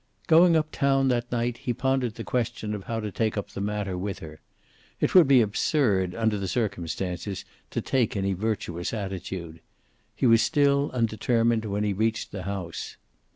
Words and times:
Going 0.25 0.55
up 0.55 0.71
town 0.71 1.09
that 1.09 1.31
night 1.31 1.57
he 1.57 1.75
pondered 1.75 2.15
the 2.15 2.23
question 2.23 2.73
of 2.73 2.85
how 2.85 2.99
to 3.01 3.11
take 3.11 3.37
up 3.37 3.51
the 3.51 3.61
matter 3.61 3.95
with 3.95 4.17
her. 4.17 4.39
It 4.99 5.13
would 5.13 5.27
be 5.27 5.41
absurd, 5.41 6.15
under 6.15 6.39
the 6.39 6.47
circumstances, 6.47 7.45
to 7.69 7.81
take 7.81 8.17
any 8.17 8.33
virtuous 8.33 8.95
attitude. 8.95 9.61
He 10.15 10.25
was 10.25 10.41
still 10.41 10.89
undetermined 10.91 11.65
when 11.65 11.83
he 11.83 11.93
reached 11.93 12.31
the 12.31 12.41
house. 12.49 12.97